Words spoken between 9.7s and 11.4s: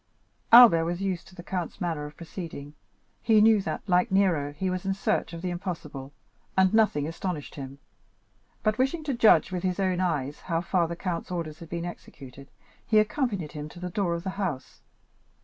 own eyes how far the count's